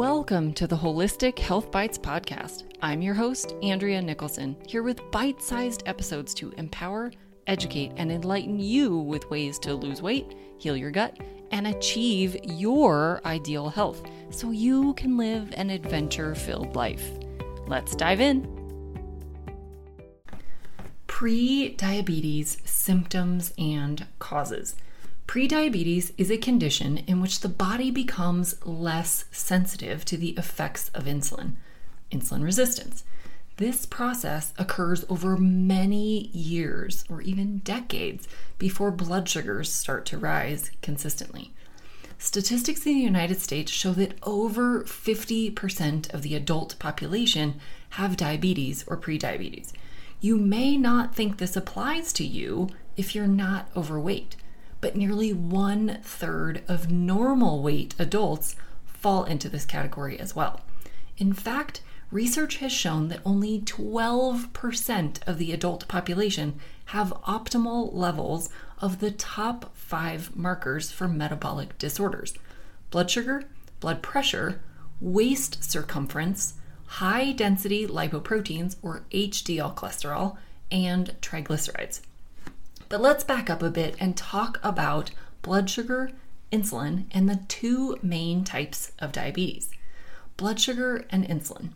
Welcome 0.00 0.54
to 0.54 0.66
the 0.66 0.78
Holistic 0.78 1.38
Health 1.38 1.70
Bites 1.70 1.98
podcast. 1.98 2.64
I'm 2.80 3.02
your 3.02 3.12
host, 3.12 3.54
Andrea 3.62 4.00
Nicholson, 4.00 4.56
here 4.66 4.82
with 4.82 4.98
bite 5.10 5.42
sized 5.42 5.82
episodes 5.84 6.32
to 6.36 6.52
empower, 6.52 7.12
educate, 7.46 7.92
and 7.98 8.10
enlighten 8.10 8.58
you 8.58 8.96
with 8.96 9.28
ways 9.28 9.58
to 9.58 9.74
lose 9.74 10.00
weight, 10.00 10.34
heal 10.56 10.74
your 10.74 10.90
gut, 10.90 11.18
and 11.50 11.66
achieve 11.66 12.34
your 12.44 13.20
ideal 13.26 13.68
health 13.68 14.02
so 14.30 14.52
you 14.52 14.94
can 14.94 15.18
live 15.18 15.52
an 15.52 15.68
adventure 15.68 16.34
filled 16.34 16.74
life. 16.74 17.06
Let's 17.66 17.94
dive 17.94 18.22
in. 18.22 18.48
Pre 21.08 21.74
diabetes 21.74 22.56
symptoms 22.64 23.52
and 23.58 24.06
causes. 24.18 24.76
Prediabetes 25.30 26.10
is 26.18 26.28
a 26.28 26.36
condition 26.36 27.04
in 27.06 27.20
which 27.20 27.38
the 27.38 27.48
body 27.48 27.92
becomes 27.92 28.56
less 28.66 29.26
sensitive 29.30 30.04
to 30.06 30.16
the 30.16 30.30
effects 30.30 30.90
of 30.92 31.04
insulin, 31.04 31.52
insulin 32.10 32.42
resistance. 32.42 33.04
This 33.56 33.86
process 33.86 34.52
occurs 34.58 35.04
over 35.08 35.36
many 35.36 36.30
years 36.32 37.04
or 37.08 37.22
even 37.22 37.58
decades 37.58 38.26
before 38.58 38.90
blood 38.90 39.28
sugars 39.28 39.72
start 39.72 40.04
to 40.06 40.18
rise 40.18 40.72
consistently. 40.82 41.52
Statistics 42.18 42.84
in 42.84 42.94
the 42.94 43.00
United 43.00 43.40
States 43.40 43.70
show 43.70 43.92
that 43.92 44.18
over 44.24 44.82
50% 44.82 46.12
of 46.12 46.22
the 46.22 46.34
adult 46.34 46.76
population 46.80 47.60
have 47.90 48.16
diabetes 48.16 48.82
or 48.88 48.96
prediabetes. 48.96 49.70
You 50.20 50.36
may 50.38 50.76
not 50.76 51.14
think 51.14 51.38
this 51.38 51.54
applies 51.54 52.12
to 52.14 52.24
you 52.26 52.70
if 52.96 53.14
you're 53.14 53.28
not 53.28 53.68
overweight 53.76 54.34
but 54.80 54.96
nearly 54.96 55.32
one 55.32 55.98
third 56.02 56.62
of 56.68 56.90
normal 56.90 57.62
weight 57.62 57.94
adults 57.98 58.56
fall 58.86 59.24
into 59.24 59.48
this 59.48 59.64
category 59.64 60.18
as 60.18 60.34
well. 60.34 60.60
In 61.18 61.32
fact, 61.32 61.82
research 62.10 62.56
has 62.56 62.72
shown 62.72 63.08
that 63.08 63.20
only 63.24 63.60
12% 63.60 65.28
of 65.28 65.38
the 65.38 65.52
adult 65.52 65.86
population 65.88 66.58
have 66.86 67.12
optimal 67.26 67.92
levels 67.94 68.48
of 68.80 69.00
the 69.00 69.10
top 69.10 69.76
five 69.76 70.34
markers 70.34 70.90
for 70.90 71.06
metabolic 71.06 71.76
disorders 71.78 72.34
blood 72.90 73.08
sugar, 73.10 73.44
blood 73.78 74.02
pressure, 74.02 74.60
waist 75.00 75.62
circumference, 75.62 76.54
high 76.86 77.30
density 77.30 77.86
lipoproteins 77.86 78.74
or 78.82 79.04
HDL 79.12 79.74
cholesterol, 79.76 80.36
and 80.72 81.14
triglycerides. 81.20 82.00
But 82.90 83.00
let's 83.00 83.22
back 83.22 83.48
up 83.48 83.62
a 83.62 83.70
bit 83.70 83.94
and 84.00 84.16
talk 84.16 84.58
about 84.64 85.12
blood 85.42 85.70
sugar, 85.70 86.10
insulin, 86.52 87.04
and 87.12 87.28
the 87.28 87.38
two 87.46 87.96
main 88.02 88.42
types 88.42 88.90
of 88.98 89.12
diabetes 89.12 89.70
blood 90.36 90.58
sugar 90.58 91.04
and 91.08 91.24
insulin. 91.28 91.70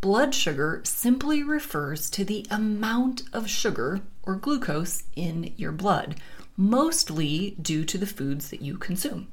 Blood 0.00 0.34
sugar 0.34 0.82
simply 0.84 1.42
refers 1.42 2.08
to 2.10 2.24
the 2.24 2.46
amount 2.48 3.22
of 3.32 3.50
sugar 3.50 4.02
or 4.22 4.36
glucose 4.36 5.02
in 5.16 5.52
your 5.56 5.72
blood, 5.72 6.20
mostly 6.56 7.56
due 7.60 7.84
to 7.84 7.98
the 7.98 8.06
foods 8.06 8.50
that 8.50 8.62
you 8.62 8.78
consume. 8.78 9.26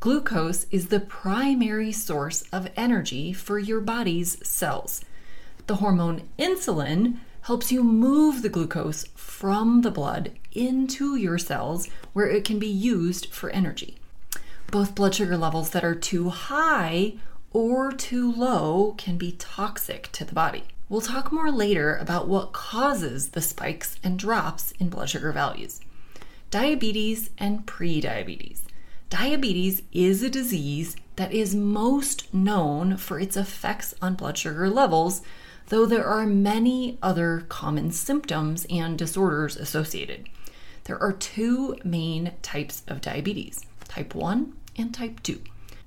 Glucose 0.00 0.66
is 0.70 0.88
the 0.88 1.00
primary 1.00 1.92
source 1.92 2.42
of 2.52 2.68
energy 2.76 3.32
for 3.32 3.58
your 3.58 3.80
body's 3.80 4.46
cells. 4.46 5.02
The 5.68 5.76
hormone 5.76 6.28
insulin 6.38 7.20
helps 7.44 7.70
you 7.70 7.84
move 7.84 8.40
the 8.40 8.48
glucose 8.48 9.04
from 9.14 9.82
the 9.82 9.90
blood 9.90 10.32
into 10.52 11.14
your 11.14 11.36
cells 11.36 11.88
where 12.14 12.26
it 12.26 12.42
can 12.42 12.58
be 12.58 12.66
used 12.66 13.26
for 13.26 13.50
energy. 13.50 13.98
Both 14.70 14.94
blood 14.94 15.14
sugar 15.14 15.36
levels 15.36 15.70
that 15.70 15.84
are 15.84 15.94
too 15.94 16.30
high 16.30 17.14
or 17.52 17.92
too 17.92 18.32
low 18.32 18.94
can 18.96 19.18
be 19.18 19.32
toxic 19.32 20.10
to 20.12 20.24
the 20.24 20.32
body. 20.32 20.64
We'll 20.88 21.02
talk 21.02 21.32
more 21.32 21.50
later 21.50 21.96
about 21.96 22.28
what 22.28 22.54
causes 22.54 23.30
the 23.30 23.42
spikes 23.42 23.96
and 24.02 24.18
drops 24.18 24.72
in 24.80 24.88
blood 24.88 25.10
sugar 25.10 25.30
values. 25.30 25.80
Diabetes 26.50 27.28
and 27.36 27.66
prediabetes. 27.66 28.60
Diabetes 29.10 29.82
is 29.92 30.22
a 30.22 30.30
disease 30.30 30.96
that 31.16 31.32
is 31.32 31.54
most 31.54 32.32
known 32.32 32.96
for 32.96 33.20
its 33.20 33.36
effects 33.36 33.94
on 34.00 34.14
blood 34.14 34.38
sugar 34.38 34.70
levels 34.70 35.20
though 35.68 35.86
there 35.86 36.06
are 36.06 36.26
many 36.26 36.98
other 37.02 37.44
common 37.48 37.90
symptoms 37.90 38.66
and 38.70 38.98
disorders 38.98 39.56
associated. 39.56 40.28
There 40.84 41.02
are 41.02 41.12
two 41.12 41.76
main 41.84 42.32
types 42.42 42.82
of 42.86 43.00
diabetes 43.00 43.64
type 43.88 44.14
1 44.14 44.52
and 44.76 44.92
type 44.92 45.22
2. 45.22 45.40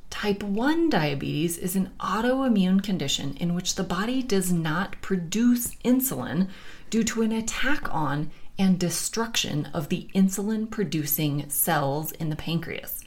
Type 0.10 0.42
1 0.42 0.90
diabetes 0.90 1.58
is 1.58 1.76
an 1.76 1.92
autoimmune 2.00 2.82
condition 2.82 3.36
in 3.38 3.54
which 3.54 3.76
the 3.76 3.84
body 3.84 4.24
does 4.24 4.52
not 4.52 5.00
produce 5.02 5.76
insulin 5.84 6.48
due 6.90 7.04
to 7.04 7.22
an 7.22 7.32
attack 7.32 7.94
on 7.94 8.32
and 8.58 8.80
destruction 8.80 9.68
of 9.74 9.90
the 9.90 10.08
insulin 10.16 10.70
producing 10.70 11.50
cells 11.50 12.12
in 12.14 12.30
the 12.30 12.36
pancreas. 12.36 13.04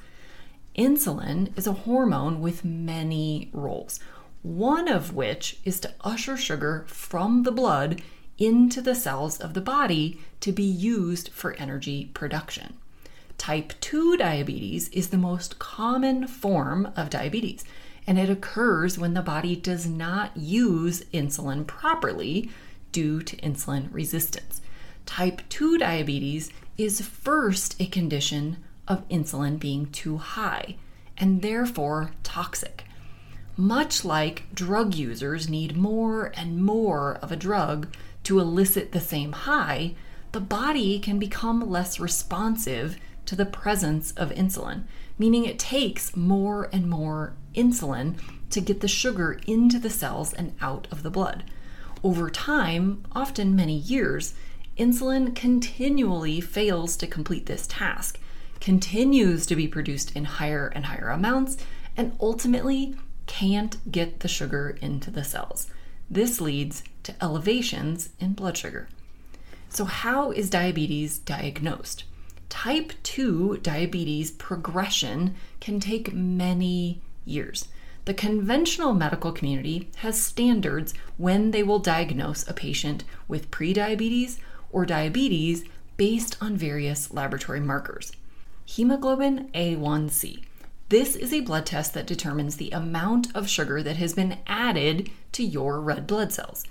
Insulin 0.77 1.57
is 1.59 1.67
a 1.67 1.73
hormone 1.73 2.41
with 2.41 2.65
many 2.65 3.51
roles 3.53 3.99
one 4.43 4.89
of 4.89 5.15
which 5.15 5.59
is 5.65 5.81
to 5.81 5.93
usher 6.01 6.37
sugar 6.37 6.85
from 6.87 7.43
the 7.43 7.53
blood 7.53 8.01
into 8.39 8.81
the 8.81 8.95
cells 8.95 9.39
of 9.39 9.55
the 9.55 9.61
body 9.61 10.19
to 10.41 10.51
be 10.51 10.63
used 10.63 11.29
for 11.29 11.53
energy 11.55 12.11
production. 12.15 12.75
Type 13.37 13.73
2 13.81 14.17
diabetes 14.17 14.89
is 14.91 15.09
the 15.09 15.19
most 15.19 15.59
common 15.59 16.27
form 16.27 16.91
of 16.97 17.11
diabetes, 17.11 17.65
and 18.07 18.19
it 18.19 18.31
occurs 18.31 18.99
when 18.99 19.15
the 19.15 19.23
body 19.23 19.55
does 19.55 19.87
not 19.87 20.37
use 20.37 21.05
insulin 21.13 21.67
properly 21.67 22.51
due 22.93 23.23
to 23.23 23.37
insulin 23.37 23.89
resistance. 23.93 24.61
Type 25.07 25.43
2 25.49 25.79
diabetes 25.79 26.51
is 26.79 27.01
first 27.01 27.81
a 27.81 27.87
condition 27.87 28.57
of 28.89 29.07
insulin 29.09 29.59
being 29.59 29.87
too 29.91 30.17
high 30.17 30.77
and 31.19 31.43
therefore 31.43 32.13
toxic 32.23 32.85
much 33.61 34.05
like 34.05 34.45
drug 34.55 34.95
users 34.95 35.49
need 35.49 35.77
more 35.77 36.33
and 36.35 36.65
more 36.65 37.19
of 37.21 37.31
a 37.31 37.37
drug 37.37 37.95
to 38.25 38.41
elicit 38.41 38.93
the 38.93 39.01
same 39.01 39.33
high, 39.33 39.95
the 40.33 40.41
body 40.41 40.99
can 40.99 41.19
become 41.19 41.71
less 41.71 42.01
responsive 42.01 42.97
to 43.27 43.37
the 43.37 43.45
presence 43.45 44.13
of 44.13 44.31
insulin, 44.31 44.85
meaning 45.19 45.45
it 45.45 45.59
takes 45.59 46.17
more 46.17 46.71
and 46.73 46.89
more 46.89 47.35
insulin 47.55 48.17
to 48.49 48.61
get 48.61 48.81
the 48.81 48.89
sugar 48.89 49.39
into 49.47 49.79
the 49.79 49.91
cells 49.91 50.33
and 50.33 50.55
out 50.61 50.89
of 50.91 51.03
the 51.03 51.11
blood. 51.11 51.45
Over 52.03 52.31
time, 52.31 53.05
often 53.13 53.55
many 53.55 53.77
years, 53.77 54.35
insulin 54.79 55.35
continually 55.37 56.41
fails 56.41 56.97
to 56.97 57.07
complete 57.07 57.47
this 57.47 57.67
task, 57.67 58.19
continues 58.59 59.45
to 59.47 59.55
be 59.55 59.69
produced 59.69 60.17
in 60.17 60.25
higher 60.25 60.69
and 60.69 60.87
higher 60.87 61.11
amounts, 61.11 61.59
and 61.97 62.17
ultimately 62.21 62.97
can't 63.31 63.79
get 63.93 64.21
the 64.21 64.29
sugar 64.29 64.77
into 64.83 65.09
the 65.09 65.23
cells. 65.23 65.69
This 66.11 66.41
leads 66.41 66.83
to 67.05 67.15
elevations 67.23 68.09
in 68.19 68.33
blood 68.33 68.57
sugar. 68.57 68.89
So, 69.69 69.85
how 69.85 70.33
is 70.33 70.51
diabetes 70.51 71.21
diagnosed? 71.21 72.03
Type 72.49 72.93
2 73.05 73.59
diabetes 73.63 74.33
progression 74.33 75.37
can 75.61 75.79
take 75.79 76.13
many 76.13 77.01
years. 77.25 77.69
The 78.05 78.15
conventional 78.15 78.95
medical 78.95 79.31
community 79.31 79.89
has 79.99 80.21
standards 80.21 80.93
when 81.17 81.53
they 81.53 81.63
will 81.63 81.79
diagnose 81.79 82.47
a 82.49 82.53
patient 82.53 83.05
with 83.29 83.53
prediabetes 83.53 84.39
or 84.73 84.85
diabetes 84.85 85.65
based 85.97 86.37
on 86.41 86.57
various 86.57 87.13
laboratory 87.13 87.61
markers. 87.61 88.11
Hemoglobin 88.67 89.51
A1C 89.55 90.43
this 90.91 91.17
is 91.17 91.33
a 91.33 91.41
blood 91.41 91.65
test 91.67 91.95
that 91.95 92.07
determines 92.07 92.57
the 92.57 92.73
amount 92.73 93.35
of 93.35 93.49
sugar 93.49 93.81
that 93.81 93.97
has 93.97 94.13
been 94.13 94.37
added 94.49 95.09
to 95.31 95.45
your 95.45 95.81
red 95.81 96.05
blood 96.05 96.33
cells. 96.33 96.65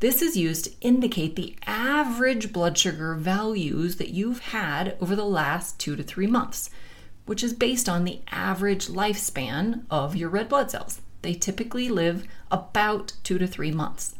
This 0.00 0.22
is 0.22 0.38
used 0.38 0.64
to 0.64 0.72
indicate 0.80 1.36
the 1.36 1.54
average 1.66 2.50
blood 2.50 2.78
sugar 2.78 3.14
values 3.14 3.96
that 3.96 4.08
you've 4.08 4.38
had 4.38 4.96
over 5.02 5.14
the 5.14 5.26
last 5.26 5.78
two 5.78 5.96
to 5.96 6.02
three 6.02 6.26
months, 6.26 6.70
which 7.26 7.44
is 7.44 7.52
based 7.52 7.90
on 7.90 8.04
the 8.04 8.22
average 8.30 8.86
lifespan 8.86 9.82
of 9.90 10.16
your 10.16 10.30
red 10.30 10.48
blood 10.48 10.70
cells. 10.70 11.02
They 11.20 11.34
typically 11.34 11.90
live 11.90 12.26
about 12.50 13.12
two 13.22 13.36
to 13.36 13.46
three 13.46 13.70
months. 13.70 14.14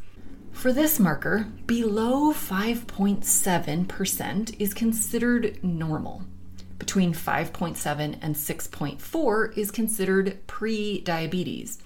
For 0.53 0.75
this 0.75 1.01
marker, 1.01 1.47
below 1.65 2.35
5.7% 2.35 4.61
is 4.61 4.75
considered 4.75 5.65
normal 5.65 6.25
between 6.79 7.13
5.7 7.13 8.19
and 8.23 8.35
6.4 8.35 9.59
is 9.59 9.71
considered 9.71 10.47
pre 10.47 11.01
diabetes, 11.01 11.79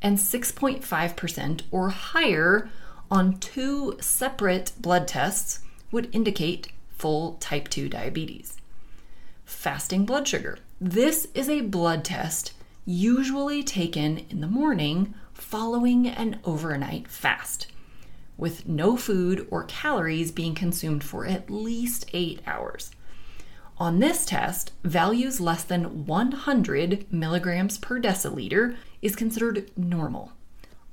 and 0.00 0.18
6.5% 0.18 1.62
or 1.70 1.88
higher 1.90 2.70
on 3.10 3.38
two 3.38 3.96
separate 4.00 4.72
blood 4.78 5.08
tests 5.08 5.60
would 5.90 6.14
indicate 6.14 6.68
full 6.88 7.34
type 7.34 7.68
2 7.68 7.88
diabetes. 7.88 8.56
Fasting 9.44 10.04
blood 10.04 10.26
sugar. 10.26 10.58
This 10.80 11.28
is 11.34 11.48
a 11.48 11.60
blood 11.60 12.04
test 12.04 12.52
usually 12.84 13.62
taken 13.62 14.18
in 14.30 14.40
the 14.40 14.46
morning 14.46 15.14
following 15.32 16.06
an 16.06 16.38
overnight 16.44 17.08
fast, 17.08 17.66
with 18.36 18.68
no 18.68 18.96
food 18.96 19.46
or 19.50 19.64
calories 19.64 20.30
being 20.30 20.54
consumed 20.54 21.02
for 21.02 21.26
at 21.26 21.50
least 21.50 22.06
eight 22.12 22.40
hours. 22.46 22.90
On 23.78 23.98
this 23.98 24.24
test, 24.24 24.72
values 24.82 25.38
less 25.38 25.62
than 25.62 26.06
100 26.06 27.12
milligrams 27.12 27.76
per 27.76 28.00
deciliter 28.00 28.74
is 29.02 29.14
considered 29.14 29.70
normal. 29.76 30.32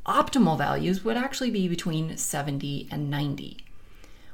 Optimal 0.05 0.57
values 0.57 1.05
would 1.05 1.15
actually 1.15 1.49
be 1.49 1.69
between 1.69 2.17
70 2.17 2.89
and 2.91 3.09
90. 3.09 3.63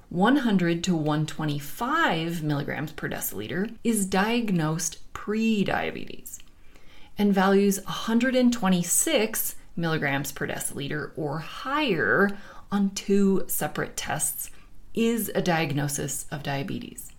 100 0.10 0.84
to 0.84 0.96
125 0.96 2.42
milligrams 2.42 2.92
per 2.94 3.08
deciliter 3.08 3.76
is 3.84 4.08
diagnosed 4.08 4.98
pre-diabetes, 5.14 6.40
and 7.20 7.32
values 7.32 7.80
126 7.86 9.56
milligrams 9.76 10.32
per 10.32 10.48
deciliter 10.48 11.12
or 11.16 11.38
higher 11.38 12.36
on 12.72 12.90
two 12.96 13.44
separate 13.46 13.96
tests 13.96 14.50
is 14.96 15.32
a 15.36 15.42
diagnosis 15.44 16.26
of 16.32 16.42
diabetes. 16.42 17.12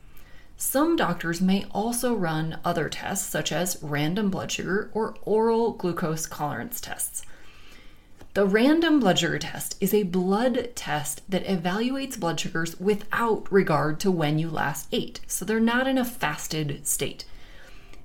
Some 0.60 0.94
doctors 0.94 1.40
may 1.40 1.64
also 1.70 2.14
run 2.14 2.58
other 2.66 2.90
tests, 2.90 3.26
such 3.26 3.50
as 3.50 3.78
random 3.80 4.28
blood 4.28 4.52
sugar 4.52 4.90
or 4.92 5.14
oral 5.22 5.72
glucose 5.72 6.28
tolerance 6.28 6.82
tests. 6.82 7.22
The 8.34 8.44
random 8.44 9.00
blood 9.00 9.18
sugar 9.18 9.38
test 9.38 9.78
is 9.80 9.94
a 9.94 10.02
blood 10.02 10.72
test 10.76 11.22
that 11.30 11.46
evaluates 11.46 12.20
blood 12.20 12.38
sugars 12.38 12.78
without 12.78 13.50
regard 13.50 13.98
to 14.00 14.10
when 14.10 14.38
you 14.38 14.50
last 14.50 14.86
ate, 14.92 15.20
so 15.26 15.46
they're 15.46 15.60
not 15.60 15.88
in 15.88 15.96
a 15.96 16.04
fasted 16.04 16.86
state. 16.86 17.24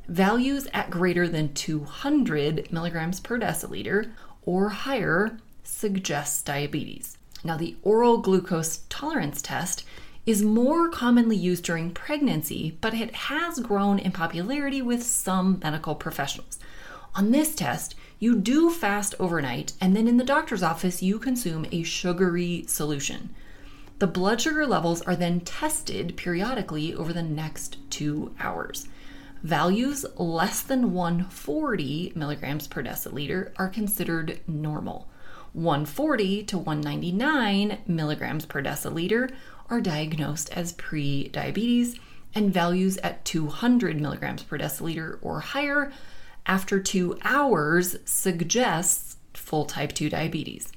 Values 0.08 0.66
at 0.74 0.90
greater 0.90 1.28
than 1.28 1.54
200 1.54 2.72
milligrams 2.72 3.20
per 3.20 3.38
deciliter 3.38 4.14
or 4.46 4.70
higher 4.70 5.38
suggests 5.66 6.42
diabetes. 6.42 7.18
Now, 7.44 7.58
the 7.58 7.76
oral 7.84 8.20
glucose 8.20 8.86
tolerance 8.88 9.42
test 9.42 9.84
is 10.26 10.42
more 10.42 10.90
commonly 10.90 11.36
used 11.36 11.64
during 11.64 11.92
pregnancy, 11.92 12.78
but 12.82 12.94
it 12.94 13.14
has 13.14 13.60
grown 13.60 14.00
in 14.00 14.12
popularity 14.12 14.82
with 14.82 15.04
some 15.04 15.60
medical 15.64 15.96
professionals. 15.96 16.58
On 17.14 17.32
this 17.32 17.56
test, 17.56 17.96
you 18.20 18.36
do 18.36 18.70
fast 18.70 19.14
overnight, 19.20 19.74
and 19.80 19.96
then 19.96 20.08
in 20.08 20.18
the 20.18 20.24
doctor's 20.24 20.64
office, 20.64 21.04
you 21.04 21.20
consume 21.20 21.66
a 21.72 21.84
sugary 21.84 22.66
solution. 22.68 23.34
The 24.00 24.08
blood 24.08 24.42
sugar 24.42 24.66
levels 24.66 25.02
are 25.04 25.16
then 25.16 25.42
tested 25.42 26.18
periodically 26.18 26.94
over 26.94 27.14
the 27.14 27.24
next 27.24 27.78
two 27.90 28.34
hours. 28.40 28.88
Values 29.44 30.06
less 30.18 30.62
than 30.62 30.92
140 30.92 32.14
milligrams 32.16 32.68
per 32.68 32.84
deciliter 32.84 33.52
are 33.58 33.70
considered 33.70 34.40
normal. 34.48 35.08
140 35.54 36.44
to 36.44 36.58
199 36.58 37.78
milligrams 37.88 38.46
per 38.46 38.62
deciliter 38.62 39.32
are 39.70 39.82
diagnosed 39.82 40.52
as 40.52 40.74
pre 40.74 41.28
diabetes, 41.30 42.00
and 42.34 42.54
values 42.54 42.98
at 42.98 43.24
200 43.26 44.00
milligrams 44.00 44.44
per 44.44 44.58
deciliter 44.58 45.18
or 45.22 45.40
higher 45.40 45.92
after 46.46 46.80
two 46.80 47.18
hours 47.24 47.98
suggests 48.06 49.18
full 49.34 49.66
type 49.66 49.94
2 49.94 50.10
diabetes. 50.10 50.72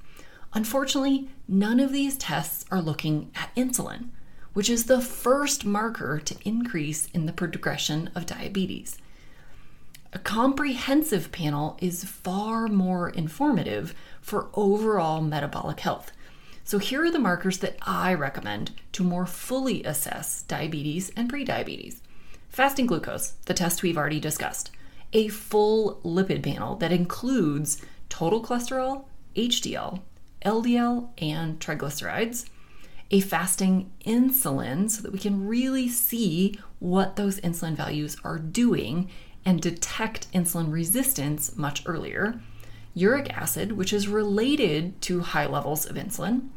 Unfortunately, 0.54 1.28
none 1.46 1.78
of 1.80 1.92
these 1.92 2.16
tests 2.16 2.64
are 2.70 2.80
looking 2.80 3.30
at 3.34 3.54
insulin, 3.54 4.08
which 4.54 4.70
is 4.70 4.86
the 4.86 5.00
first 5.00 5.64
marker 5.64 6.18
to 6.18 6.36
increase 6.44 7.08
in 7.12 7.26
the 7.26 7.32
progression 7.32 8.10
of 8.14 8.26
diabetes. 8.26 8.98
A 10.12 10.18
comprehensive 10.18 11.30
panel 11.32 11.76
is 11.82 12.04
far 12.04 12.66
more 12.66 13.10
informative 13.10 13.94
for 14.22 14.48
overall 14.54 15.20
metabolic 15.20 15.80
health. 15.80 16.12
So, 16.68 16.76
here 16.76 17.02
are 17.02 17.10
the 17.10 17.18
markers 17.18 17.60
that 17.60 17.78
I 17.80 18.12
recommend 18.12 18.72
to 18.92 19.02
more 19.02 19.24
fully 19.24 19.82
assess 19.84 20.42
diabetes 20.42 21.10
and 21.16 21.32
prediabetes. 21.32 22.00
Fasting 22.50 22.84
glucose, 22.84 23.30
the 23.46 23.54
test 23.54 23.82
we've 23.82 23.96
already 23.96 24.20
discussed. 24.20 24.70
A 25.14 25.28
full 25.28 25.98
lipid 26.04 26.42
panel 26.42 26.76
that 26.76 26.92
includes 26.92 27.80
total 28.10 28.44
cholesterol, 28.44 29.06
HDL, 29.34 30.02
LDL, 30.44 31.08
and 31.16 31.58
triglycerides, 31.58 32.50
a 33.10 33.20
fasting 33.20 33.90
insulin 34.04 34.90
so 34.90 35.00
that 35.00 35.12
we 35.12 35.18
can 35.18 35.48
really 35.48 35.88
see 35.88 36.60
what 36.80 37.16
those 37.16 37.40
insulin 37.40 37.76
values 37.76 38.18
are 38.24 38.38
doing 38.38 39.08
and 39.42 39.62
detect 39.62 40.30
insulin 40.32 40.70
resistance 40.70 41.56
much 41.56 41.82
earlier, 41.86 42.38
uric 42.92 43.34
acid, 43.34 43.72
which 43.72 43.94
is 43.94 44.06
related 44.06 45.00
to 45.00 45.20
high 45.20 45.46
levels 45.46 45.86
of 45.86 45.96
insulin, 45.96 46.50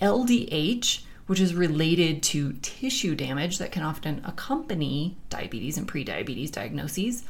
LDH, 0.00 1.02
which 1.26 1.40
is 1.40 1.54
related 1.54 2.22
to 2.24 2.54
tissue 2.54 3.14
damage 3.14 3.58
that 3.58 3.72
can 3.72 3.82
often 3.82 4.22
accompany 4.24 5.16
diabetes 5.28 5.78
and 5.78 5.86
prediabetes 5.86 6.50
diagnoses 6.50 7.24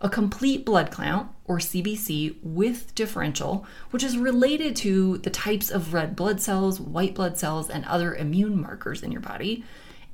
a 0.00 0.08
complete 0.08 0.64
blood 0.64 0.90
count, 0.90 1.30
or 1.44 1.58
CBC, 1.58 2.36
with 2.42 2.94
differential, 2.94 3.66
which 3.90 4.02
is 4.02 4.16
related 4.16 4.74
to 4.76 5.18
the 5.18 5.30
types 5.30 5.70
of 5.70 5.92
red 5.92 6.16
blood 6.16 6.40
cells, 6.40 6.80
white 6.80 7.14
blood 7.14 7.38
cells, 7.38 7.68
and 7.68 7.84
other 7.84 8.14
immune 8.14 8.60
markers 8.60 9.02
in 9.02 9.12
your 9.12 9.20
body, 9.20 9.64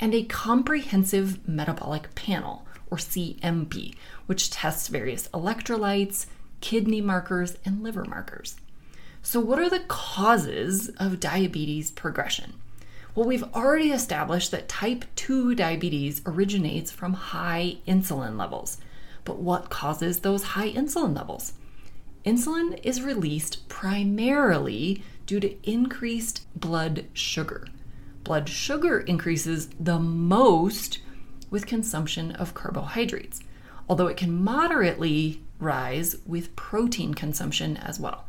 and 0.00 0.12
a 0.12 0.25
comprehensive 0.25 1.47
metabolic 1.49 2.14
panel, 2.14 2.67
or 2.91 2.99
CMP, 2.99 3.94
which 4.26 4.50
tests 4.50 4.88
various 4.88 5.29
electrolytes, 5.29 6.26
kidney 6.61 7.00
markers, 7.00 7.56
and 7.64 7.82
liver 7.82 8.05
markers. 8.05 8.56
So, 9.28 9.40
what 9.40 9.58
are 9.58 9.69
the 9.69 9.81
causes 9.81 10.88
of 11.00 11.19
diabetes 11.19 11.90
progression? 11.90 12.52
Well, 13.17 13.26
we've 13.26 13.43
already 13.43 13.90
established 13.90 14.52
that 14.52 14.69
type 14.69 15.05
2 15.17 15.56
diabetes 15.56 16.23
originates 16.25 16.93
from 16.93 17.14
high 17.14 17.78
insulin 17.88 18.38
levels. 18.38 18.78
But 19.25 19.38
what 19.38 19.69
causes 19.69 20.20
those 20.20 20.55
high 20.55 20.70
insulin 20.70 21.17
levels? 21.17 21.55
Insulin 22.25 22.78
is 22.84 23.02
released 23.02 23.69
primarily 23.69 25.02
due 25.26 25.40
to 25.40 25.69
increased 25.69 26.46
blood 26.55 27.06
sugar. 27.12 27.67
Blood 28.22 28.49
sugar 28.49 29.00
increases 29.00 29.70
the 29.81 29.99
most 29.99 31.00
with 31.50 31.67
consumption 31.67 32.31
of 32.31 32.55
carbohydrates, 32.55 33.40
although 33.88 34.06
it 34.06 34.17
can 34.17 34.44
moderately 34.44 35.43
rise 35.58 36.14
with 36.25 36.55
protein 36.55 37.12
consumption 37.12 37.76
as 37.76 37.99
well. 37.99 38.25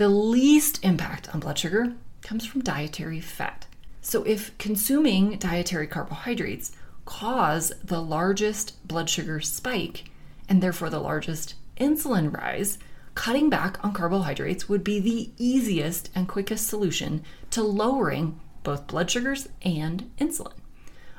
The 0.00 0.08
least 0.08 0.82
impact 0.82 1.28
on 1.34 1.40
blood 1.40 1.58
sugar 1.58 1.92
comes 2.22 2.46
from 2.46 2.62
dietary 2.62 3.20
fat. 3.20 3.66
So, 4.00 4.22
if 4.22 4.56
consuming 4.56 5.36
dietary 5.36 5.86
carbohydrates 5.86 6.72
cause 7.04 7.70
the 7.84 8.00
largest 8.00 8.82
blood 8.88 9.10
sugar 9.10 9.40
spike 9.40 10.10
and 10.48 10.62
therefore 10.62 10.88
the 10.88 11.00
largest 11.00 11.54
insulin 11.76 12.34
rise, 12.34 12.78
cutting 13.14 13.50
back 13.50 13.78
on 13.84 13.92
carbohydrates 13.92 14.70
would 14.70 14.82
be 14.82 15.00
the 15.00 15.32
easiest 15.36 16.08
and 16.14 16.26
quickest 16.26 16.66
solution 16.66 17.22
to 17.50 17.62
lowering 17.62 18.40
both 18.62 18.86
blood 18.86 19.10
sugars 19.10 19.50
and 19.60 20.10
insulin. 20.18 20.54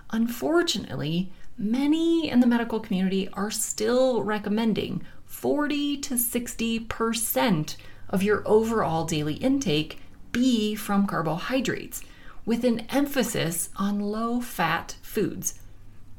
Unfortunately, 0.10 1.32
many 1.56 2.32
in 2.32 2.40
the 2.40 2.48
medical 2.48 2.80
community 2.80 3.30
are 3.34 3.52
still 3.52 4.24
recommending 4.24 5.04
40 5.28 5.98
to 5.98 6.16
60% 6.16 7.76
of 8.12 8.24
your 8.24 8.44
overall 8.46 9.06
daily 9.06 9.36
intake 9.36 10.00
be 10.32 10.76
from 10.76 11.08
carbohydrates, 11.08 12.02
with 12.46 12.64
an 12.64 12.82
emphasis 12.90 13.70
on 13.78 14.00
low 14.00 14.42
fat 14.42 14.96
foods 15.02 15.60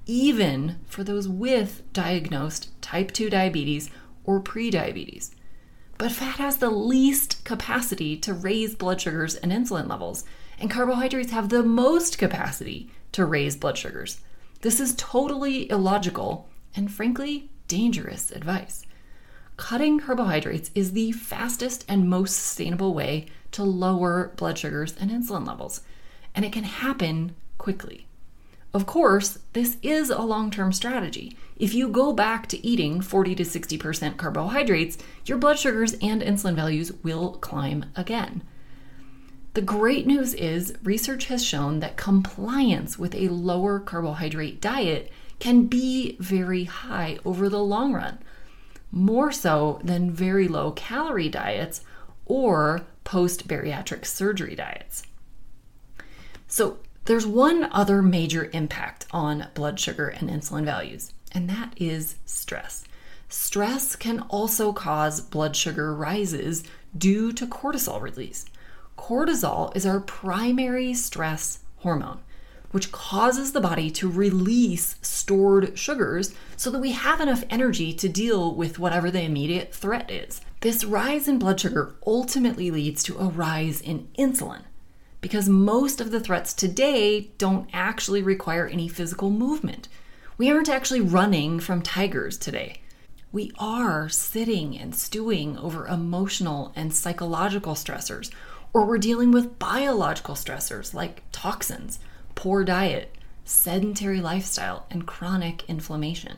even 0.07 0.77
for 0.87 1.05
those 1.05 1.29
with 1.29 1.83
diagnosed 1.93 2.71
type 2.83 3.13
2 3.13 3.31
diabetes 3.31 3.91
or 4.25 4.41
prediabetes. 4.41 5.31
But 5.99 6.13
fat 6.13 6.37
has 6.37 6.57
the 6.57 6.71
least 6.71 7.45
capacity 7.45 8.17
to 8.19 8.35
raise 8.35 8.75
blood 8.75 9.01
sugars 9.01 9.37
and 9.37 9.53
insulin 9.53 9.89
levels, 9.89 10.25
and 10.59 10.71
carbohydrates 10.71 11.31
have 11.33 11.49
the 11.49 11.63
most 11.63 12.19
capacity 12.19 12.91
to 13.13 13.25
raise 13.25 13.57
blood 13.57 13.79
sugars. 13.79 14.21
This 14.63 14.81
is 14.81 14.95
totally 14.97 15.71
illogical 15.71 16.49
and, 16.75 16.91
frankly, 16.91 17.51
dangerous 17.69 18.31
advice. 18.31 18.85
Cutting 19.62 20.00
carbohydrates 20.00 20.73
is 20.75 20.90
the 20.90 21.12
fastest 21.12 21.85
and 21.87 22.11
most 22.11 22.35
sustainable 22.35 22.95
way 22.95 23.26
to 23.52 23.62
lower 23.62 24.33
blood 24.35 24.59
sugars 24.59 24.97
and 24.99 25.09
insulin 25.09 25.47
levels, 25.47 25.83
and 26.35 26.45
it 26.45 26.52
can 26.52 26.64
happen 26.64 27.37
quickly. 27.59 28.09
Of 28.75 28.87
course, 28.87 29.38
this 29.52 29.76
is 29.81 30.11
a 30.11 30.23
long 30.23 30.50
term 30.50 30.73
strategy. 30.73 31.37
If 31.57 31.75
you 31.75 31.88
go 31.88 32.12
back 32.12 32.49
to 32.49 32.66
eating 32.66 33.00
40 33.00 33.37
to 33.37 33.45
60% 33.45 34.16
carbohydrates, 34.16 34.99
your 35.26 35.38
blood 35.38 35.61
sugars 35.61 35.95
and 36.02 36.23
insulin 36.23 36.57
values 36.57 36.92
will 37.04 37.35
climb 37.35 37.85
again. 37.95 38.42
The 39.54 39.62
great 39.62 40.09
news 40.09 40.35
is, 40.35 40.75
research 40.83 41.26
has 41.26 41.45
shown 41.45 41.78
that 41.78 41.97
compliance 41.97 42.99
with 42.99 43.14
a 43.14 43.28
lower 43.28 43.78
carbohydrate 43.78 44.61
diet 44.61 45.12
can 45.38 45.66
be 45.66 46.16
very 46.19 46.64
high 46.64 47.21
over 47.25 47.49
the 47.49 47.62
long 47.62 47.92
run. 47.92 48.19
More 48.93 49.33
so 49.33 49.81
than 49.83 50.13
very 50.13 50.47
low 50.47 50.71
calorie 50.73 51.29
diets 51.29 51.81
or 52.27 52.83
post 53.05 53.49
bariatric 53.49 54.05
surgery 54.07 54.55
diets. 54.55 55.03
So, 56.47 56.79
there's 57.07 57.27
one 57.27 57.65
other 57.73 58.01
major 58.01 58.49
impact 58.53 59.07
on 59.11 59.49
blood 59.55 59.81
sugar 59.81 60.09
and 60.09 60.31
insulin 60.31 60.65
values, 60.65 61.13
and 61.33 61.51
that 61.51 61.73
is 61.77 62.17
stress. 62.27 62.85
Stress 63.29 63.97
can 63.97 64.21
also 64.29 64.73
cause 64.73 65.21
blood 65.21 65.57
sugar 65.57 65.95
rises 65.95 66.63
due 66.97 67.33
to 67.33 67.47
cortisol 67.47 68.01
release. 68.01 68.45
Cortisol 68.97 69.75
is 69.75 69.87
our 69.87 69.99
primary 69.99 70.95
stress 70.95 71.61
hormone, 71.79 72.21
which 72.73 72.91
causes 72.91 73.52
the 73.52 73.61
body 73.61 73.91
to 73.91 74.11
release 74.11 74.97
stored 75.00 75.79
sugars 75.79 76.35
so 76.57 76.71
that 76.71 76.81
we 76.81 76.93
have 76.93 77.21
enough 77.21 77.45
energy 77.49 77.93
to 77.93 78.09
deal 78.09 78.55
with 78.55 78.79
whatever 78.79 79.11
the 79.11 79.23
immediate 79.23 79.73
threat 79.75 80.11
is. 80.11 80.41
This 80.61 80.85
rise 80.85 81.29
in 81.29 81.38
blood 81.38 81.61
sugar 81.61 81.95
ultimately 82.07 82.71
leads 82.71 83.02
to 83.05 83.19
a 83.19 83.29
rise 83.29 83.81
in 83.81 84.09
insulin 84.19 84.62
because 85.21 85.49
most 85.49 86.00
of 86.00 86.11
the 86.11 86.21
threats 86.21 86.52
today 86.52 87.31
don't 87.38 87.71
actually 87.73 88.23
require 88.23 88.67
any 88.67 88.88
physical 88.88 89.31
movement. 89.31 89.88
We 90.37 90.50
aren't 90.50 90.69
actually 90.69 91.00
running 91.00 91.61
from 91.61 91.81
tigers 91.81 92.37
today. 92.37 92.81
We 93.31 93.52
are 93.59 94.09
sitting 94.09 94.76
and 94.76 94.95
stewing 94.95 95.57
over 95.57 95.87
emotional 95.87 96.73
and 96.75 96.93
psychological 96.93 97.75
stressors, 97.75 98.31
or 98.75 98.85
we're 98.85 98.99
dealing 98.99 99.31
with 99.31 99.59
biological 99.59 100.35
stressors 100.35 100.93
like 100.93 101.23
toxins, 101.33 102.00
poor 102.35 102.65
diet, 102.65 103.15
sedentary 103.45 104.21
lifestyle, 104.21 104.87
and 104.91 105.07
chronic 105.07 105.69
inflammation. 105.69 106.37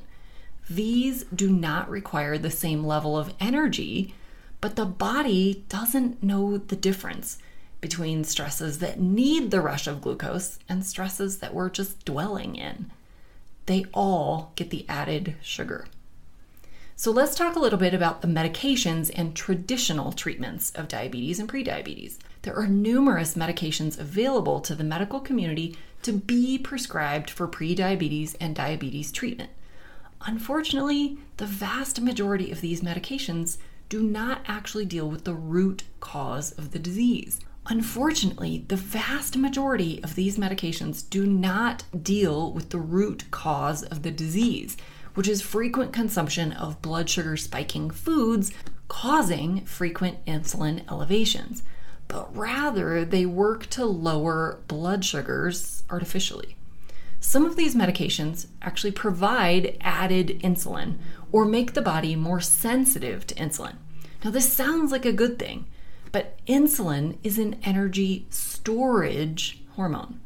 These 0.69 1.25
do 1.25 1.51
not 1.51 1.91
require 1.91 2.39
the 2.39 2.51
same 2.51 2.85
level 2.85 3.19
of 3.19 3.35
energy, 3.39 4.15
but 4.61 4.77
the 4.77 4.87
body 4.87 5.65
doesn't 5.69 6.23
know 6.23 6.57
the 6.57 6.77
difference 6.77 7.39
between 7.81 8.25
stresses 8.25 8.79
that 8.79 8.99
need 8.99 9.51
the 9.51 9.61
rush 9.61 9.87
of 9.87 10.01
glucose 10.01 10.59
and 10.71 10.87
stresses 10.87 11.39
that 11.41 11.53
we're 11.53 11.69
just 11.69 12.03
dwelling 12.07 12.57
in. 12.57 12.91
They 13.67 13.85
all 13.93 14.53
get 14.57 14.71
the 14.71 14.87
added 14.89 15.37
sugar. 15.43 15.87
So 16.97 17.11
let's 17.11 17.35
talk 17.35 17.57
a 17.57 17.59
little 17.59 17.79
bit 17.79 17.93
about 17.93 18.23
the 18.23 18.29
medications 18.29 19.11
and 19.15 19.35
traditional 19.35 20.13
treatments 20.13 20.71
of 20.71 20.89
diabetes 20.89 21.39
and 21.39 21.47
prediabetes. 21.47 22.19
There 22.45 22.57
are 22.57 22.67
numerous 22.67 23.37
medications 23.37 23.99
available 23.99 24.61
to 24.61 24.75
the 24.75 24.85
medical 24.85 25.19
community 25.19 25.79
to 26.03 26.13
be 26.13 26.59
prescribed 26.59 27.31
for 27.31 27.49
prediabetes 27.49 28.37
and 28.39 28.55
diabetes 28.55 29.11
treatment. 29.11 29.49
Unfortunately, 30.27 31.17
the 31.39 31.47
vast 31.47 32.03
majority 32.03 32.51
of 32.51 32.61
these 32.61 32.83
medications 32.83 33.57
do 33.89 34.03
not 34.03 34.43
actually 34.47 34.85
deal 34.85 35.09
with 35.09 35.25
the 35.25 35.33
root 35.33 35.85
cause 36.01 36.53
of 36.53 36.73
the 36.73 36.79
disease. 36.79 37.41
Unfortunately, 37.65 38.67
the 38.69 38.77
vast 38.77 39.39
majority 39.39 40.03
of 40.05 40.15
these 40.15 40.37
medications 40.37 41.09
do 41.09 41.25
not 41.25 41.85
deal 42.03 42.53
with 42.53 42.69
the 42.69 42.79
root 42.79 43.25
cause 43.31 43.85
of 43.85 44.03
the 44.03 44.11
disease, 44.11 44.77
which 45.15 45.29
is 45.29 45.41
frequent 45.41 45.95
consumption 45.95 46.53
of 46.53 46.83
blood 46.83 47.09
sugar 47.09 47.39
spiking 47.39 47.89
foods 47.89 48.53
causing 48.89 49.65
frequent 49.65 50.23
insulin 50.27 50.87
elevations, 50.91 51.63
but 52.09 52.35
rather 52.37 53.05
they 53.05 53.27
work 53.27 53.67
to 53.71 53.85
lower 53.85 54.61
blood 54.69 55.05
sugars 55.05 55.83
artificially. 55.91 56.57
Some 57.21 57.45
of 57.45 57.57
these 57.57 57.75
medications 57.75 58.47
actually 58.61 58.93
provide 58.93 59.77
added 59.81 60.41
insulin 60.43 60.99
or 61.33 61.45
make 61.45 61.73
the 61.73 61.83
body 61.83 62.15
more 62.15 62.41
sensitive 62.41 63.27
to 63.27 63.35
insulin. 63.35 63.77
Now, 64.23 64.31
this 64.31 64.53
sounds 64.53 64.93
like 64.93 65.05
a 65.05 65.13
good 65.13 65.39
thing 65.39 65.67
but 66.15 66.39
insulin 66.47 67.17
is 67.25 67.41
an 67.41 67.57
energy 67.65 68.25
storage 68.31 69.65
hormone. 69.71 70.21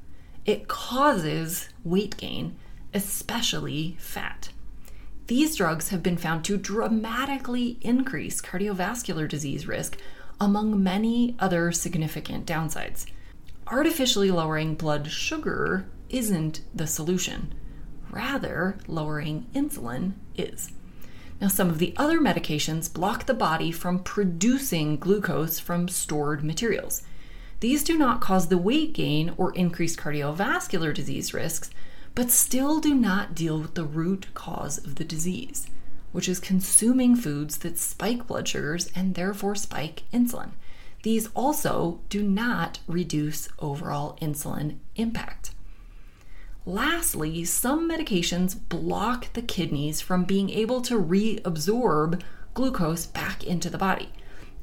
It 0.44 0.68
causes 0.68 1.70
weight 1.82 2.18
gain, 2.18 2.56
especially 2.92 3.96
fat. 3.98 4.50
These 5.28 5.56
drugs 5.56 5.88
have 5.88 6.02
been 6.02 6.18
found 6.18 6.44
to 6.44 6.58
dramatically 6.58 7.78
increase 7.80 8.42
cardiovascular 8.42 9.26
disease 9.26 9.66
risk 9.66 9.96
among 10.40 10.82
many 10.82 11.36
other 11.38 11.72
significant 11.72 12.46
downsides. 12.46 13.06
Artificially 13.66 14.30
lowering 14.30 14.74
blood 14.74 15.10
sugar 15.10 15.86
isn't 16.08 16.60
the 16.74 16.86
solution. 16.86 17.54
Rather, 18.10 18.78
lowering 18.86 19.46
insulin 19.54 20.12
is. 20.36 20.72
Now, 21.40 21.48
some 21.48 21.68
of 21.68 21.78
the 21.78 21.94
other 21.96 22.18
medications 22.18 22.92
block 22.92 23.26
the 23.26 23.34
body 23.34 23.70
from 23.70 24.02
producing 24.02 24.96
glucose 24.96 25.58
from 25.60 25.88
stored 25.88 26.42
materials. 26.42 27.02
These 27.60 27.84
do 27.84 27.98
not 27.98 28.20
cause 28.20 28.48
the 28.48 28.58
weight 28.58 28.92
gain 28.92 29.34
or 29.36 29.52
increased 29.54 29.98
cardiovascular 29.98 30.94
disease 30.94 31.34
risks, 31.34 31.70
but 32.14 32.30
still 32.30 32.80
do 32.80 32.94
not 32.94 33.34
deal 33.34 33.58
with 33.58 33.74
the 33.74 33.84
root 33.84 34.28
cause 34.34 34.78
of 34.78 34.96
the 34.96 35.04
disease, 35.04 35.68
which 36.18 36.28
is 36.28 36.40
consuming 36.40 37.14
foods 37.14 37.58
that 37.58 37.78
spike 37.78 38.26
blood 38.26 38.48
sugars 38.48 38.90
and 38.92 39.14
therefore 39.14 39.54
spike 39.54 40.02
insulin. 40.12 40.50
These 41.04 41.28
also 41.28 42.00
do 42.08 42.24
not 42.24 42.80
reduce 42.88 43.48
overall 43.60 44.18
insulin 44.20 44.78
impact. 44.96 45.52
Lastly, 46.66 47.44
some 47.44 47.88
medications 47.88 48.56
block 48.68 49.32
the 49.34 49.42
kidneys 49.42 50.00
from 50.00 50.24
being 50.24 50.50
able 50.50 50.80
to 50.80 51.00
reabsorb 51.00 52.20
glucose 52.52 53.06
back 53.06 53.44
into 53.44 53.70
the 53.70 53.78
body. 53.78 54.08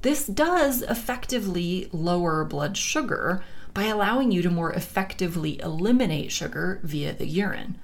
This 0.01 0.27
does 0.27 0.81
effectively 0.81 1.87
lower 1.93 2.43
blood 2.43 2.75
sugar 2.75 3.45
by 3.73 3.85
allowing 3.85 4.33
you 4.33 4.41
to 4.41 4.49
more 4.49 4.73
effectively 4.73 5.57
eliminate 5.61 6.33
sugar 6.33 6.81
via 6.83 7.13
the 7.13 7.27
urine. 7.27 7.79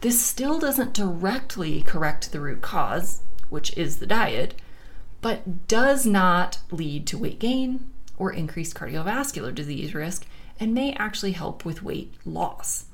This 0.00 0.20
still 0.20 0.60
doesn't 0.60 0.94
directly 0.94 1.82
correct 1.82 2.30
the 2.30 2.40
root 2.40 2.62
cause, 2.62 3.22
which 3.50 3.76
is 3.76 3.96
the 3.96 4.06
diet, 4.06 4.54
but 5.20 5.66
does 5.66 6.06
not 6.06 6.58
lead 6.70 7.06
to 7.08 7.18
weight 7.18 7.40
gain 7.40 7.90
or 8.16 8.32
increased 8.32 8.76
cardiovascular 8.76 9.52
disease 9.52 9.94
risk 9.94 10.24
and 10.60 10.72
may 10.72 10.92
actually 10.92 11.32
help 11.32 11.64
with 11.64 11.82
weight 11.82 12.14
loss. 12.24 12.84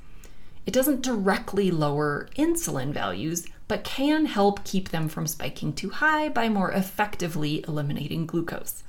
It 0.64 0.72
doesn't 0.72 1.02
directly 1.02 1.70
lower 1.70 2.30
insulin 2.36 2.92
values, 2.92 3.46
but 3.68 3.84
can 3.84 4.24
help 4.24 4.64
keep 4.64 4.88
them 4.88 5.08
from 5.08 5.26
spiking 5.26 5.74
too 5.74 5.90
high 5.90 6.30
by 6.30 6.48
more 6.48 6.72
effectively 6.72 7.62
eliminating 7.68 8.24
glucose. 8.24 8.82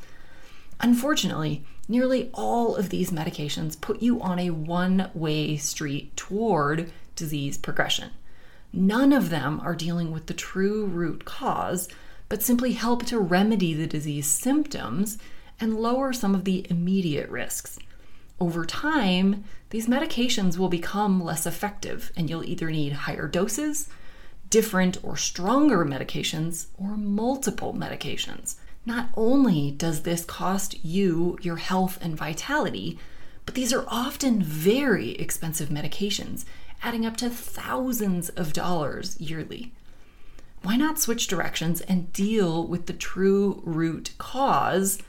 Unfortunately, 0.79 1.65
nearly 1.87 2.29
all 2.33 2.75
of 2.75 2.89
these 2.89 3.11
medications 3.11 3.79
put 3.79 4.01
you 4.01 4.21
on 4.21 4.39
a 4.39 4.49
one 4.51 5.09
way 5.13 5.57
street 5.57 6.15
toward 6.15 6.91
disease 7.15 7.57
progression. 7.57 8.11
None 8.73 9.13
of 9.13 9.29
them 9.29 9.59
are 9.61 9.75
dealing 9.75 10.11
with 10.11 10.25
the 10.25 10.33
true 10.33 10.85
root 10.85 11.25
cause, 11.25 11.87
but 12.27 12.43
simply 12.43 12.73
help 12.73 13.05
to 13.05 13.19
remedy 13.19 13.73
the 13.73 13.87
disease 13.87 14.27
symptoms 14.27 15.17
and 15.59 15.77
lower 15.77 16.11
some 16.11 16.35
of 16.35 16.43
the 16.43 16.65
immediate 16.69 17.29
risks. 17.29 17.79
Over 18.39 18.65
time, 18.65 19.45
these 19.69 19.87
medications 19.87 20.57
will 20.57 20.67
become 20.67 21.23
less 21.23 21.45
effective, 21.45 22.11
and 22.17 22.29
you'll 22.29 22.43
either 22.43 22.69
need 22.69 22.91
higher 22.93 23.27
doses, 23.27 23.87
different 24.49 24.97
or 25.03 25.15
stronger 25.15 25.85
medications, 25.85 26.67
or 26.77 26.97
multiple 26.97 27.73
medications. 27.73 28.55
Not 28.85 29.09
only 29.15 29.71
does 29.71 30.01
this 30.01 30.25
cost 30.25 30.83
you 30.83 31.37
your 31.41 31.55
health 31.55 31.97
and 32.01 32.15
vitality, 32.17 32.99
but 33.45 33.55
these 33.55 33.71
are 33.73 33.85
often 33.87 34.41
very 34.41 35.11
expensive 35.11 35.69
medications, 35.69 36.45
adding 36.81 37.05
up 37.05 37.17
to 37.17 37.29
thousands 37.29 38.29
of 38.29 38.53
dollars 38.53 39.19
yearly. 39.19 39.73
Why 40.63 40.75
not 40.75 40.99
switch 40.99 41.27
directions 41.27 41.81
and 41.81 42.11
deal 42.11 42.65
with 42.65 42.87
the 42.87 42.93
true 42.93 43.61
root 43.65 44.11
cause 44.17 44.99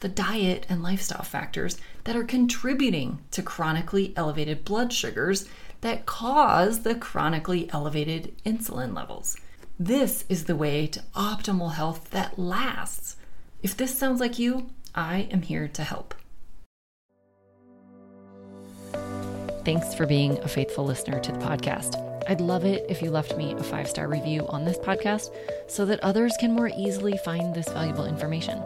the 0.00 0.08
diet 0.08 0.66
and 0.68 0.82
lifestyle 0.82 1.22
factors 1.22 1.78
that 2.04 2.16
are 2.16 2.24
contributing 2.24 3.18
to 3.32 3.42
chronically 3.42 4.12
elevated 4.16 4.64
blood 4.64 4.92
sugars 4.92 5.48
that 5.80 6.06
cause 6.06 6.80
the 6.80 6.94
chronically 6.94 7.70
elevated 7.72 8.34
insulin 8.44 8.94
levels. 8.94 9.36
This 9.78 10.24
is 10.28 10.44
the 10.44 10.56
way 10.56 10.86
to 10.88 11.02
optimal 11.14 11.72
health 11.74 12.10
that 12.10 12.38
lasts. 12.38 13.16
If 13.62 13.76
this 13.76 13.96
sounds 13.96 14.20
like 14.20 14.38
you, 14.38 14.70
I 14.94 15.28
am 15.30 15.42
here 15.42 15.68
to 15.68 15.84
help. 15.84 16.14
Thanks 19.68 19.92
for 19.92 20.06
being 20.06 20.38
a 20.38 20.48
faithful 20.48 20.86
listener 20.86 21.20
to 21.20 21.30
the 21.30 21.40
podcast. 21.40 22.02
I'd 22.26 22.40
love 22.40 22.64
it 22.64 22.86
if 22.88 23.02
you 23.02 23.10
left 23.10 23.36
me 23.36 23.52
a 23.52 23.62
five 23.62 23.86
star 23.86 24.08
review 24.08 24.46
on 24.48 24.64
this 24.64 24.78
podcast 24.78 25.30
so 25.66 25.84
that 25.84 26.00
others 26.00 26.32
can 26.40 26.54
more 26.54 26.70
easily 26.74 27.18
find 27.18 27.54
this 27.54 27.68
valuable 27.68 28.06
information. 28.06 28.62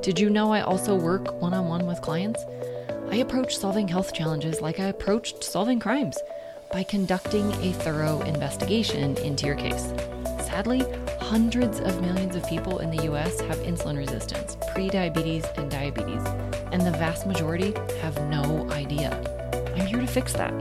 Did 0.00 0.20
you 0.20 0.30
know 0.30 0.52
I 0.52 0.60
also 0.60 0.94
work 0.94 1.40
one 1.40 1.54
on 1.54 1.66
one 1.66 1.86
with 1.86 2.00
clients? 2.02 2.44
I 3.10 3.16
approach 3.16 3.58
solving 3.58 3.88
health 3.88 4.14
challenges 4.14 4.60
like 4.60 4.78
I 4.78 4.84
approached 4.84 5.42
solving 5.42 5.80
crimes 5.80 6.16
by 6.70 6.84
conducting 6.84 7.50
a 7.54 7.72
thorough 7.72 8.20
investigation 8.20 9.16
into 9.16 9.46
your 9.46 9.56
case. 9.56 9.92
Sadly, 10.38 10.84
hundreds 11.20 11.80
of 11.80 12.00
millions 12.00 12.36
of 12.36 12.48
people 12.48 12.78
in 12.78 12.92
the 12.92 13.12
US 13.12 13.40
have 13.40 13.58
insulin 13.58 13.98
resistance, 13.98 14.54
prediabetes, 14.72 15.52
and 15.58 15.68
diabetes, 15.68 16.24
and 16.70 16.82
the 16.82 16.92
vast 16.92 17.26
majority 17.26 17.74
have 18.00 18.16
no 18.28 18.70
idea. 18.70 19.33
I'm 19.84 19.90
here 19.90 20.00
to 20.00 20.06
fix 20.06 20.32
that. 20.32 20.54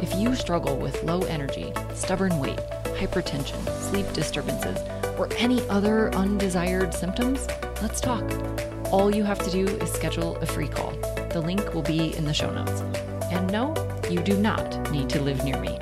If 0.00 0.14
you 0.14 0.34
struggle 0.34 0.74
with 0.74 1.02
low 1.02 1.20
energy, 1.24 1.70
stubborn 1.92 2.38
weight, 2.38 2.56
hypertension, 2.96 3.62
sleep 3.78 4.10
disturbances, 4.14 4.78
or 5.18 5.28
any 5.36 5.60
other 5.68 6.10
undesired 6.14 6.94
symptoms, 6.94 7.46
let's 7.82 8.00
talk. 8.00 8.24
All 8.90 9.14
you 9.14 9.22
have 9.22 9.38
to 9.40 9.50
do 9.50 9.66
is 9.66 9.92
schedule 9.92 10.38
a 10.38 10.46
free 10.46 10.66
call. 10.66 10.92
The 11.28 11.42
link 11.44 11.74
will 11.74 11.82
be 11.82 12.16
in 12.16 12.24
the 12.24 12.32
show 12.32 12.50
notes. 12.50 12.80
And 13.30 13.52
no, 13.52 13.74
you 14.08 14.20
do 14.20 14.38
not 14.38 14.90
need 14.90 15.10
to 15.10 15.20
live 15.20 15.44
near 15.44 15.60
me. 15.60 15.78